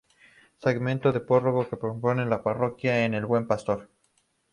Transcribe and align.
Segmento 0.63 1.11
del 1.11 1.25
párroco 1.29 1.61
pro-tempore 1.69 2.21
de 2.21 2.25
la 2.31 2.41
Parroquia 2.41 3.05
El 3.05 3.23
Buen 3.27 3.45
Pastor. 3.45 3.87